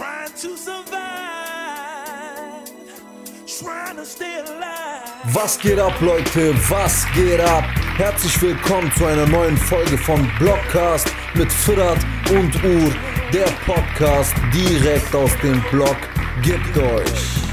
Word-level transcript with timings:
Trying 0.00 0.32
to 0.32 0.56
survive, 0.56 0.96
trying 3.46 3.96
to 3.96 4.06
stay 4.06 4.40
alive. 4.40 5.34
Was 5.34 5.58
geht 5.58 5.78
ab, 5.78 5.92
Leute? 6.00 6.54
Was 6.70 7.04
geht 7.12 7.38
ab? 7.40 7.64
Herzlich 7.98 8.40
willkommen 8.40 8.90
zu 8.96 9.04
einer 9.04 9.26
neuen 9.26 9.58
Folge 9.58 9.98
von 9.98 10.26
Blockcast 10.38 11.06
mit 11.34 11.52
Firat 11.52 11.98
und 12.30 12.64
Ur, 12.64 12.94
der 13.30 13.50
Podcast 13.66 14.32
direkt 14.54 15.14
aus 15.14 15.32
dem 15.42 15.62
Blog. 15.70 15.96
Gibt 16.40 16.78
euch. 16.78 17.49